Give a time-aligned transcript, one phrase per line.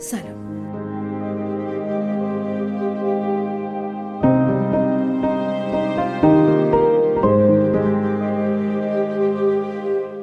[0.00, 0.50] سلام.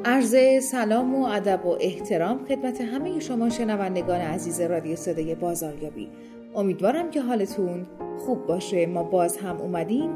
[0.05, 6.09] عرض سلام و ادب و احترام خدمت همه شما شنوندگان عزیز رادیو صدای بازاریابی.
[6.55, 7.85] امیدوارم که حالتون
[8.18, 8.85] خوب باشه.
[8.85, 10.09] ما باز هم اومدیم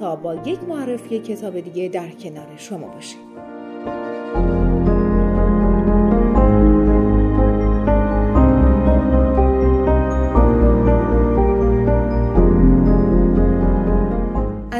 [0.00, 3.20] تا با یک معرفی کتاب دیگه در کنار شما باشیم.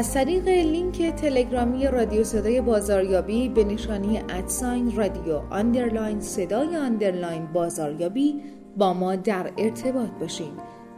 [0.05, 7.45] از طریق لینک تلگرامی رادیو صدای بازاریابی به نشانی at sign رادیو underline صدای underline
[7.45, 8.41] بازاریابی
[8.77, 10.51] با ما در ارتباط باشین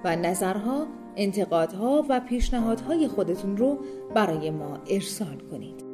[0.03, 3.77] و نظرها، انتقادها و پیشنهادهای خودتون رو
[4.15, 5.86] برای ما ارسال کنید.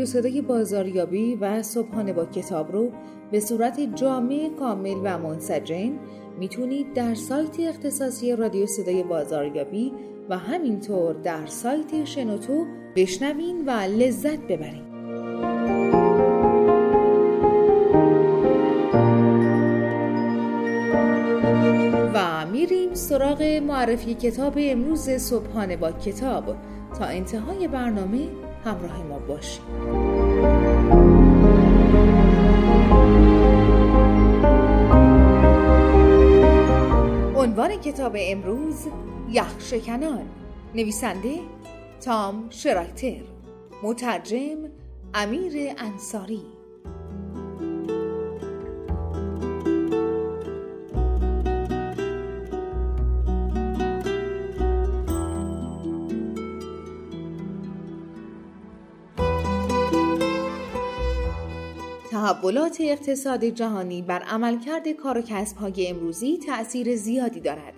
[0.00, 2.90] رادیو صدای بازاریابی و صبحانه با کتاب رو
[3.30, 5.92] به صورت جامع کامل و منسجم
[6.38, 9.92] می‌تونید در سایت اختصاصی رادیو صدای بازاریابی
[10.28, 14.90] و همینطور در سایت شنوتو بشنوین و لذت ببرید.
[22.14, 26.56] و میریم سراغ معرفی کتاب امروز صبحانه با کتاب
[26.98, 29.62] تا انتهای برنامه همراه ما باشید.
[37.36, 38.86] عنوان کتاب امروز
[39.30, 40.26] یخشکنان.
[40.74, 41.38] نویسنده
[42.00, 43.22] تام شرایتر
[43.82, 44.58] مترجم
[45.14, 46.59] امیر انصاری.
[62.50, 67.74] تحولات اقتصاد جهانی بر عملکرد کار و کسب‌های امروزی تأثیر زیادی دارد.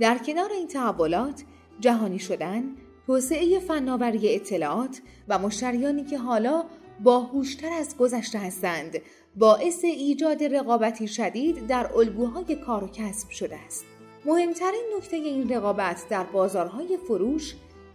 [0.00, 1.42] در کنار این تحولات،
[1.80, 2.64] جهانی شدن،
[3.06, 6.64] توسعه فناوری اطلاعات و مشتریانی که حالا
[7.00, 8.98] باهوشتر از گذشته هستند،
[9.36, 13.84] باعث ایجاد رقابتی شدید در الگوهای کار و کسب شده است.
[14.24, 17.54] مهمترین نکته این رقابت در بازارهای فروش،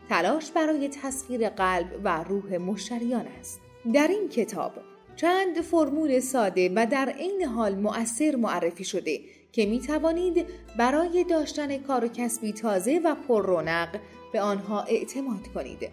[0.09, 3.61] تلاش برای تسخیر قلب و روح مشتریان است.
[3.93, 4.71] در این کتاب
[5.17, 9.19] چند فرمول ساده و در عین حال مؤثر معرفی شده
[9.51, 10.45] که می توانید
[10.77, 13.99] برای داشتن کار و کسبی تازه و پر رونق
[14.33, 15.89] به آنها اعتماد کنید.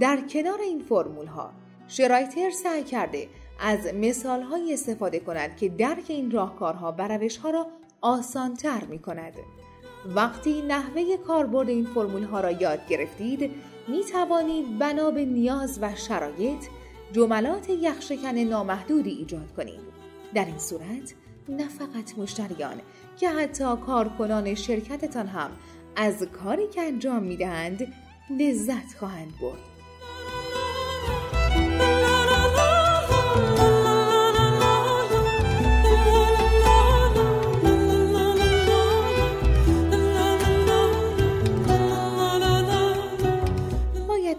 [0.00, 1.50] در کنار این فرمول ها
[1.88, 3.28] شرایتر سعی کرده
[3.60, 7.66] از مثال های استفاده کند که درک این راهکارها و روش ها را
[8.00, 9.34] آسان تر می کند.
[10.14, 13.50] وقتی نحوه کاربرد این فرمول ها را یاد گرفتید
[13.88, 16.64] می توانید بنا به نیاز و شرایط
[17.12, 19.80] جملات یخشکن نامحدودی ایجاد کنید.
[20.34, 21.14] در این صورت
[21.48, 22.80] نه فقط مشتریان
[23.16, 25.50] که حتی کارکنان شرکتتان هم
[25.96, 27.92] از کاری که انجام می‌دهند
[28.30, 29.75] لذت خواهند برد.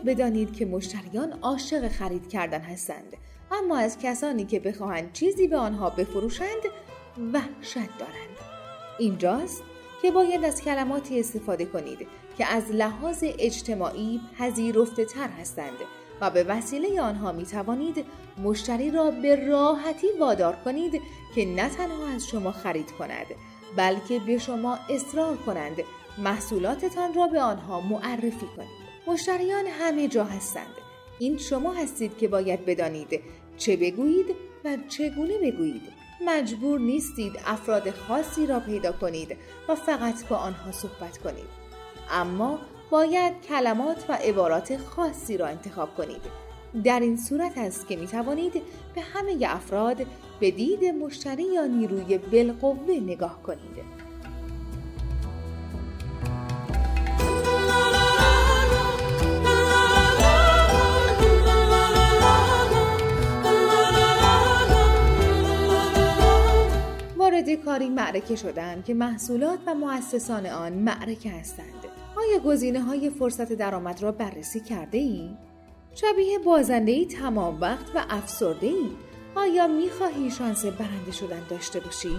[0.07, 3.17] بدانید که مشتریان عاشق خرید کردن هستند.
[3.51, 6.63] اما از کسانی که بخواهند چیزی به آنها بفروشند
[7.33, 8.37] وحشت دارند.
[8.99, 9.63] اینجاست
[10.01, 12.07] که باید از کلماتی استفاده کنید
[12.37, 15.77] که از لحاظ اجتماعی پذیرفته تر هستند
[16.21, 18.05] و به وسیله آنها می توانید
[18.43, 21.01] مشتری را به راحتی وادار کنید
[21.35, 23.25] که نه تنها از شما خرید کند
[23.77, 25.77] بلکه به شما اصرار کنند.
[26.17, 28.86] محصولاتتان را به آنها معرفی کنید.
[29.07, 30.73] مشتریان همه جا هستند.
[31.19, 33.21] این شما هستید که باید بدانید
[33.57, 34.25] چه بگویید
[34.65, 35.81] و چگونه بگویید.
[36.25, 39.37] مجبور نیستید افراد خاصی را پیدا کنید
[39.69, 41.45] و فقط با آنها صحبت کنید.
[42.11, 42.59] اما
[42.89, 46.21] باید کلمات و عبارات خاصی را انتخاب کنید.
[46.83, 48.53] در این صورت است که می توانید
[48.95, 49.97] به همه افراد
[50.39, 53.76] به دید مشتری یا نیروی بالقوه نگاه کنید.
[67.77, 71.85] کاری معرکه شدند که محصولات و مؤسسان آن معرکه هستند
[72.15, 75.29] آیا گزینه های فرصت درآمد را بررسی کرده ای؟
[75.95, 78.89] شبیه بازنده ای تمام وقت و افسرده ای؟
[79.35, 82.15] آیا می خواهی شانس برنده شدن داشته باشی؟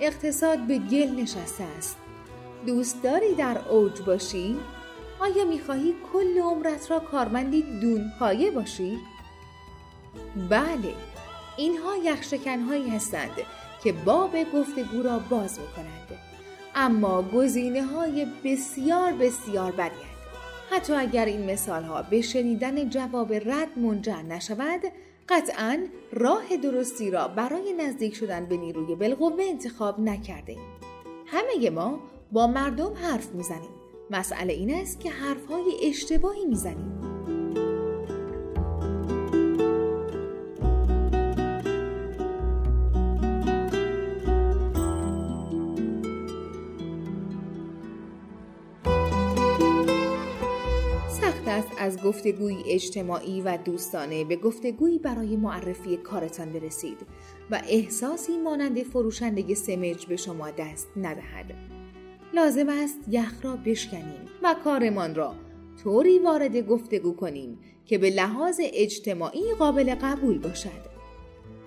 [0.00, 1.96] اقتصاد به گل نشسته است.
[2.66, 4.56] دوست داری در اوج باشی؟
[5.20, 8.98] آیا می خواهی کل عمرت را کارمندی دون پایه باشی؟
[10.50, 10.94] بله،
[11.56, 13.30] اینها یخشکنهایی هستند
[13.84, 16.18] که باب گفتگو را باز می کنند.
[16.74, 20.12] اما گزینه های بسیار بسیار بدی
[20.70, 24.80] حتی اگر این مثال ها به شنیدن جواب رد منجر نشود
[25.28, 30.60] قطعا راه درستی را برای نزدیک شدن به نیروی بالقوه انتخاب نکرده ایم.
[31.26, 32.00] همه ما
[32.32, 33.70] با مردم حرف می‌زنیم.
[34.10, 37.11] مسئله این است که حرف های اشتباهی می‌زنیم.
[51.82, 56.98] از گفتگوی اجتماعی و دوستانه به گفتگویی برای معرفی کارتان برسید
[57.50, 61.54] و احساسی مانند فروشنده سمج به شما دست ندهد.
[62.34, 65.34] لازم است یخ را بشکنیم و کارمان را
[65.82, 70.92] طوری وارد گفتگو کنیم که به لحاظ اجتماعی قابل قبول باشد.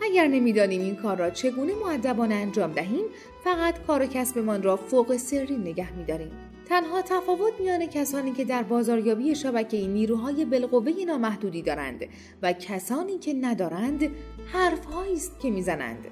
[0.01, 3.05] اگر نمی‌دانیم این کار را چگونه معدبانه انجام دهیم
[3.43, 6.31] فقط کار و کسبمان را فوق سری نگه میداریم
[6.65, 12.05] تنها تفاوت میان کسانی که در بازاریابی شبکه نیروهای بالقوه نامحدودی دارند
[12.41, 14.11] و کسانی که ندارند
[14.53, 16.07] حرفهایی است که می‌زنند.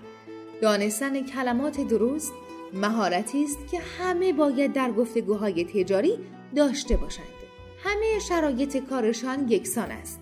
[0.61, 2.33] دانستن کلمات درست
[2.73, 6.17] مهارتی است که همه باید در گفتگوهای تجاری
[6.55, 7.25] داشته باشند.
[7.83, 10.19] همه شرایط کارشان یکسان است.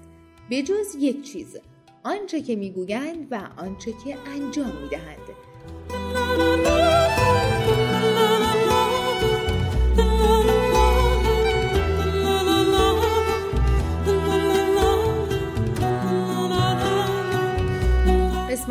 [0.50, 1.58] به جز یک چیز
[2.04, 6.51] آنچه که می‌گویند و آنچه که انجام می‌دهند.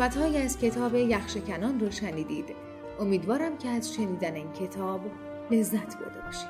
[0.01, 2.55] قسمت های از کتاب یخشکنان رو شنیدید.
[2.99, 5.01] امیدوارم که از شنیدن این کتاب
[5.51, 6.47] لذت برده باشید.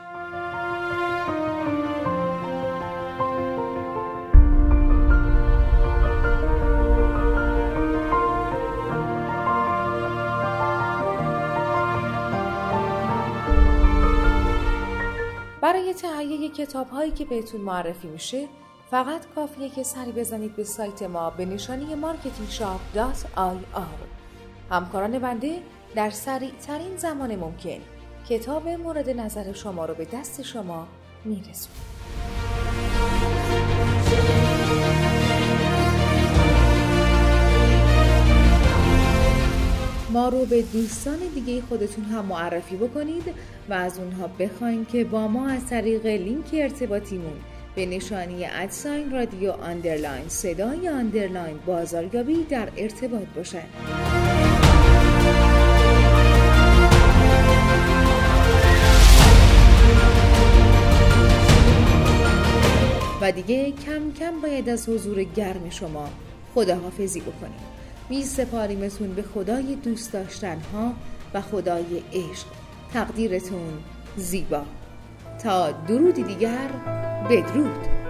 [15.62, 18.47] برای تهیه کتاب هایی که بهتون معرفی میشه
[18.92, 23.80] فقط کافیه که سری بزنید به سایت ما به نشانی marketingshop.ir
[24.72, 25.60] همکاران بنده
[25.96, 27.80] در سریع ترین زمان ممکن
[28.30, 30.88] کتاب مورد نظر شما رو به دست شما
[31.26, 31.82] میرسونیم
[40.10, 43.34] ما رو به دوستان دیگه خودتون هم معرفی بکنید
[43.70, 47.42] و از اونها بخواین که با ما از طریق لینک ارتباطیمون
[47.75, 53.57] به نشانی at sign رادیو underline صدای underline بازاریابی در ارتباط باشید.
[63.21, 66.09] و دیگه کم کم باید از حضور گرم شما
[66.56, 67.59] خداحافظی بکنیم.
[68.09, 70.94] می سپاریمتون به خدای دوست داشتن ها
[71.33, 72.45] و خدای عشق.
[72.94, 73.83] تقدیرتون
[74.18, 74.66] زیبا.
[75.44, 76.69] تا درودی دیگر
[77.30, 78.01] بدرود.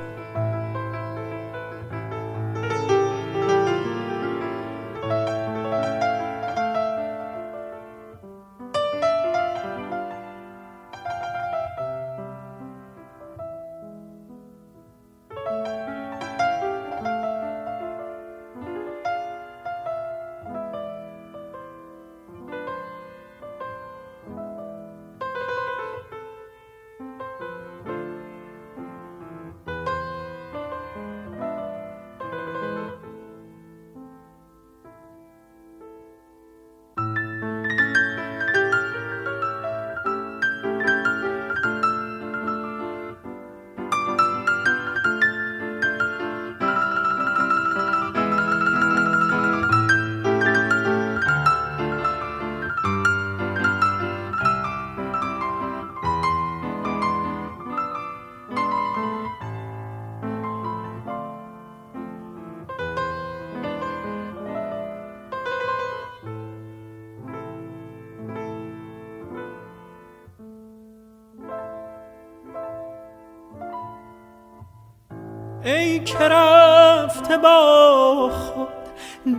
[76.05, 78.67] که رفته با خود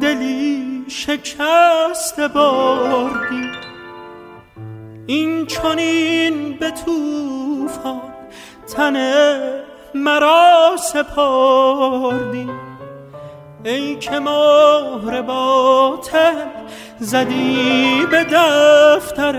[0.01, 3.51] دلی شکست بردی.
[5.07, 8.01] این چونین به توفان
[8.77, 8.97] تن
[9.95, 12.51] مرا سپردی.
[13.65, 16.35] ای که مهر باطل
[16.99, 19.37] زدی به دفتر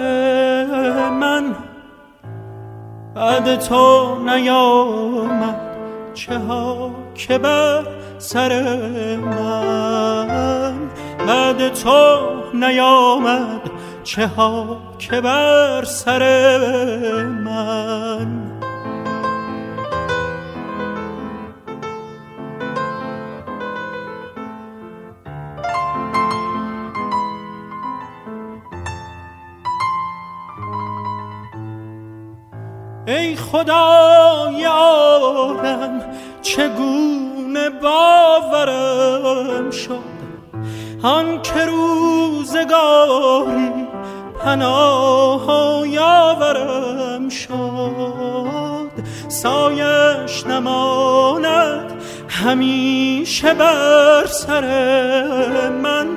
[1.10, 1.56] من.
[3.16, 5.73] بعد تو نیامد.
[6.14, 7.84] چه ها که بر
[8.18, 8.62] سر
[9.16, 10.78] من
[11.28, 12.20] بعد تو
[12.54, 13.62] نیامد
[14.04, 16.24] چه ها که بر سر
[17.24, 18.53] من.
[33.08, 36.02] ای خدای عالم
[36.42, 40.14] چگونه باورم شد؟
[41.04, 43.72] آن که روزگاری
[44.44, 48.92] پناه یاورم شد
[49.28, 51.94] سایش نماند
[52.30, 56.08] همیشه بر سر من.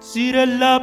[0.00, 0.82] زیر لب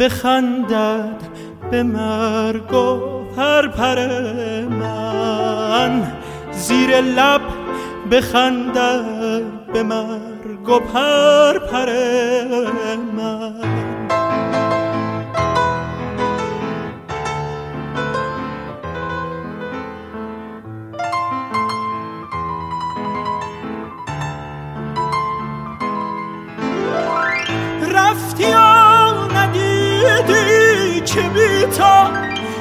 [0.00, 1.22] بخندد
[1.70, 3.98] به مرگ و پرپر
[4.68, 6.12] من.
[6.52, 7.40] زیر لب
[8.10, 9.42] بخندد
[9.72, 11.88] به مرگ و پرپر
[13.16, 13.88] من.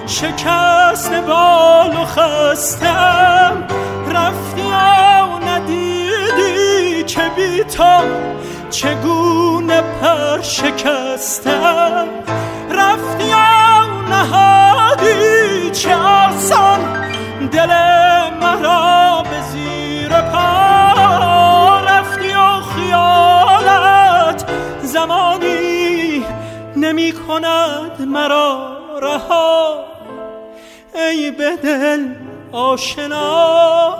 [0.08, 3.68] شکست بال و خستم.
[4.12, 8.02] رفتی و ندیدی که بی تو
[8.70, 12.08] چگونه پر شکستم.
[12.72, 13.36] رفتی و
[14.10, 16.80] نهادی چه آسان
[17.52, 17.70] دل
[18.42, 21.80] مرا به زیر پا.
[21.80, 24.46] رفتی و خیالت
[24.84, 26.26] زمانی
[26.76, 29.87] نمی کند مرا رها.
[30.98, 32.08] ای به دل
[32.52, 33.98] آشنا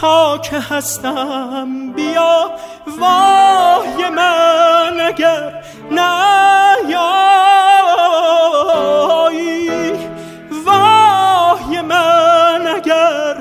[0.00, 2.50] تا که هستم بیا
[2.98, 7.16] وای من اگر نیایی.
[10.66, 13.36] وای من اگر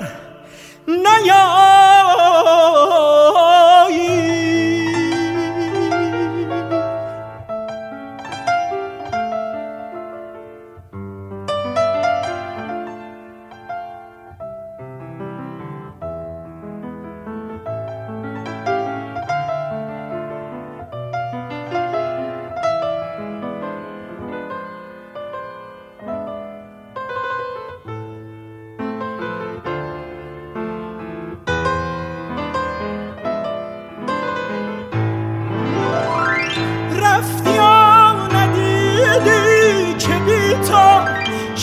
[0.88, 2.35] نیایی.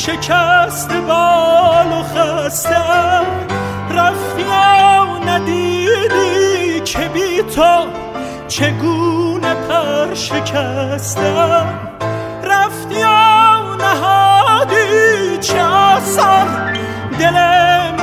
[0.07, 3.27] شکست بال و خستم
[3.91, 7.87] رفتی و ندیدی که بی تو
[8.49, 11.67] چگونه پر شکستم
[12.45, 16.73] رفتی و نهادی چه آسان
[17.19, 17.37] دل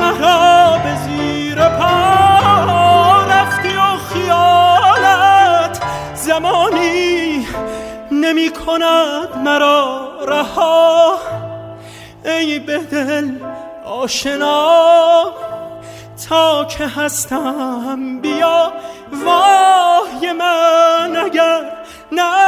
[0.00, 3.24] مرا به زیر پا.
[3.30, 5.82] رفتی و خیالت
[6.14, 7.46] زمانی
[8.12, 10.99] نمی کند مرا رها.
[12.90, 13.30] دل
[13.84, 15.32] آشنا
[16.28, 18.72] تا که هستم بیا
[19.12, 21.60] وای من اگر
[22.12, 22.39] نه